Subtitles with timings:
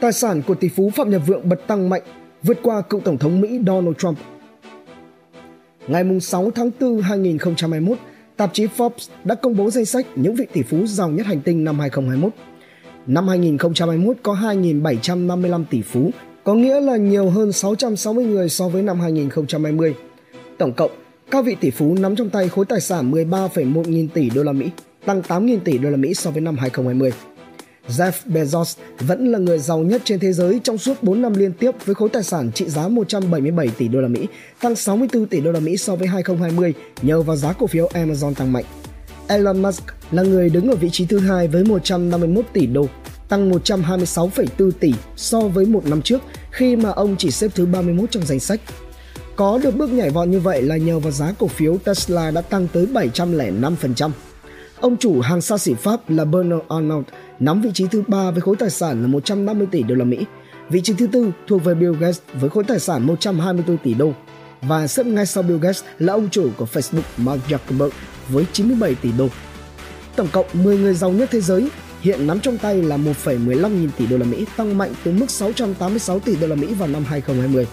[0.00, 2.02] Tài sản của tỷ phú Phạm Nhật Vượng bật tăng mạnh,
[2.42, 4.18] vượt qua cựu Tổng thống Mỹ Donald Trump.
[5.88, 7.98] Ngày 6 tháng 4 2021,
[8.36, 11.40] tạp chí Forbes đã công bố danh sách những vị tỷ phú giàu nhất hành
[11.40, 12.32] tinh năm 2021.
[13.06, 16.10] Năm 2021 có 2.755 tỷ phú,
[16.44, 19.94] có nghĩa là nhiều hơn 660 người so với năm 2020.
[20.58, 20.90] Tổng cộng,
[21.30, 24.52] các vị tỷ phú nắm trong tay khối tài sản 13,1 nghìn tỷ đô la
[24.52, 24.70] Mỹ,
[25.04, 27.12] tăng 8 nghìn tỷ đô la Mỹ so với năm 2020.
[27.88, 31.52] Jeff Bezos vẫn là người giàu nhất trên thế giới trong suốt 4 năm liên
[31.52, 34.26] tiếp với khối tài sản trị giá 177 tỷ đô la Mỹ,
[34.60, 38.34] tăng 64 tỷ đô la Mỹ so với 2020 nhờ vào giá cổ phiếu Amazon
[38.34, 38.64] tăng mạnh.
[39.28, 42.86] Elon Musk là người đứng ở vị trí thứ hai với 151 tỷ đô,
[43.28, 48.10] tăng 126,4 tỷ so với một năm trước khi mà ông chỉ xếp thứ 31
[48.10, 48.60] trong danh sách.
[49.36, 52.40] Có được bước nhảy vọt như vậy là nhờ vào giá cổ phiếu Tesla đã
[52.40, 54.10] tăng tới 705%.
[54.80, 57.06] Ông chủ hàng xa xỉ Pháp là Bernard Arnault
[57.40, 60.26] nắm vị trí thứ ba với khối tài sản là 150 tỷ đô la Mỹ.
[60.70, 64.12] Vị trí thứ tư thuộc về Bill Gates với khối tài sản 124 tỷ đô.
[64.62, 67.90] Và xếp ngay sau Bill Gates là ông chủ của Facebook Mark Zuckerberg
[68.28, 69.28] với 97 tỷ đô.
[70.16, 71.70] Tổng cộng 10 người giàu nhất thế giới
[72.00, 75.30] hiện nắm trong tay là 1,15 nghìn tỷ đô la Mỹ, tăng mạnh từ mức
[75.30, 77.66] 686 tỷ đô la Mỹ vào năm 2020.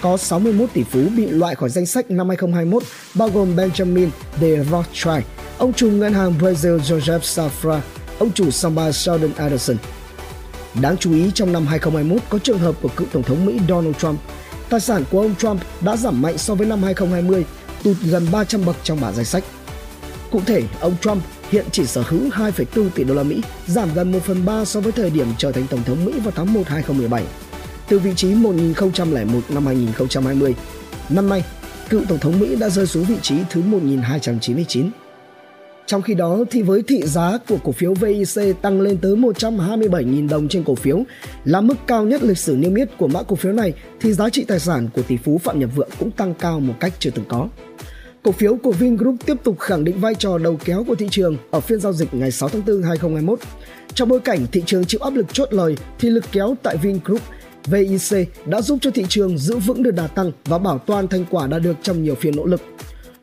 [0.00, 2.82] Có 61 tỷ phú bị loại khỏi danh sách năm 2021,
[3.14, 4.08] bao gồm Benjamin
[4.40, 5.24] de Rothschild,
[5.58, 7.80] ông chủ ngân hàng Brazil Joseph Safra,
[8.18, 9.76] ông chủ samba Sheldon Adelson.
[10.82, 13.96] Đáng chú ý trong năm 2021 có trường hợp của cựu Tổng thống Mỹ Donald
[13.96, 14.20] Trump.
[14.70, 17.44] Tài sản của ông Trump đã giảm mạnh so với năm 2020,
[17.82, 19.44] tụt gần 300 bậc trong bảng danh sách.
[20.30, 24.12] Cụ thể, ông Trump hiện chỉ sở hữu 2,4 tỷ đô la Mỹ, giảm gần
[24.12, 26.62] 1 phần 3 so với thời điểm trở thành Tổng thống Mỹ vào tháng 1
[26.66, 27.24] 2017,
[27.88, 30.54] từ vị trí 1001 năm 2020.
[31.08, 31.44] Năm nay,
[31.88, 34.90] cựu Tổng thống Mỹ đã rơi xuống vị trí thứ 1299.
[35.86, 40.28] Trong khi đó, thì với thị giá của cổ phiếu VIC tăng lên tới 127.000
[40.28, 41.04] đồng trên cổ phiếu,
[41.44, 44.30] là mức cao nhất lịch sử niêm yết của mã cổ phiếu này, thì giá
[44.30, 47.10] trị tài sản của tỷ phú Phạm Nhật Vượng cũng tăng cao một cách chưa
[47.10, 47.48] từng có.
[48.22, 51.36] Cổ phiếu của Vingroup tiếp tục khẳng định vai trò đầu kéo của thị trường
[51.50, 53.38] ở phiên giao dịch ngày 6 tháng 4 2021.
[53.94, 57.20] Trong bối cảnh thị trường chịu áp lực chốt lời, thì lực kéo tại Vingroup
[57.66, 61.24] VIC đã giúp cho thị trường giữ vững được đà tăng và bảo toàn thành
[61.30, 62.60] quả đã được trong nhiều phiên nỗ lực.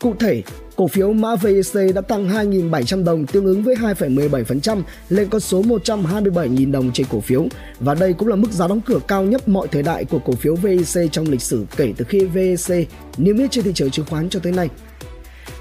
[0.00, 0.42] Cụ thể,
[0.76, 5.62] cổ phiếu mã VEC đã tăng 2.700 đồng tương ứng với 2,17% lên con số
[5.62, 7.46] 127.000 đồng trên cổ phiếu
[7.80, 10.32] và đây cũng là mức giá đóng cửa cao nhất mọi thời đại của cổ
[10.32, 14.06] phiếu VEC trong lịch sử kể từ khi VEC niêm yết trên thị trường chứng
[14.06, 14.68] khoán cho tới nay.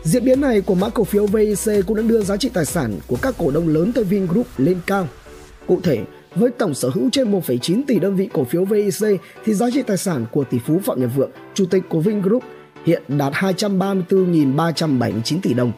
[0.04, 3.00] Diễn biến này của mã cổ phiếu VEC cũng đã đưa giá trị tài sản
[3.08, 5.08] của các cổ đông lớn tại Vingroup lên cao.
[5.68, 6.00] Cụ thể,
[6.36, 9.82] với tổng sở hữu trên 1,9 tỷ đơn vị cổ phiếu VEC thì giá trị
[9.82, 12.44] tài sản của tỷ phú Phạm Nhật Vượng, chủ tịch của Vingroup
[12.86, 15.72] hiện đạt 234.379 tỷ đồng.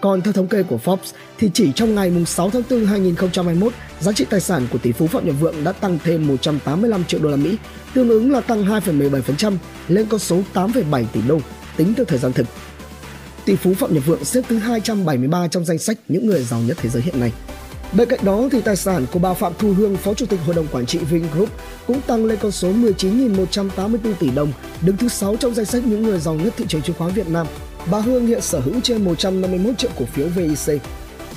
[0.00, 4.12] Còn theo thống kê của Forbes thì chỉ trong ngày 6 tháng 4 2021, giá
[4.12, 7.30] trị tài sản của tỷ phú Phạm Nhật Vượng đã tăng thêm 185 triệu đô
[7.30, 7.56] la Mỹ,
[7.94, 9.56] tương ứng là tăng 2,17%
[9.88, 11.38] lên con số 8,7 tỷ đô
[11.76, 12.46] tính từ thời gian thực.
[13.44, 16.76] Tỷ phú Phạm Nhật Vượng xếp thứ 273 trong danh sách những người giàu nhất
[16.80, 17.32] thế giới hiện nay.
[17.92, 20.54] Bên cạnh đó thì tài sản của bà Phạm Thu Hương, Phó Chủ tịch Hội
[20.54, 21.48] đồng Quản trị Vingroup
[21.86, 26.02] cũng tăng lên con số 19.184 tỷ đồng, đứng thứ 6 trong danh sách những
[26.02, 27.46] người giàu nhất thị trường chứng khoán Việt Nam.
[27.90, 30.82] Bà Hương hiện sở hữu trên 151 triệu cổ phiếu VIC.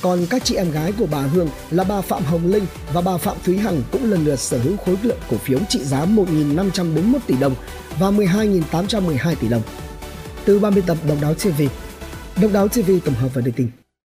[0.01, 3.17] Còn các chị em gái của bà Hương là bà Phạm Hồng Linh và bà
[3.17, 7.19] Phạm Thúy Hằng cũng lần lượt sở hữu khối lượng cổ phiếu trị giá 1.541
[7.27, 7.55] tỷ đồng
[7.99, 9.61] và 12.812 tỷ đồng.
[10.45, 11.61] Từ 30 tập Độc đáo TV,
[12.41, 13.84] Độc đáo TV tổng hợp và đưa tin.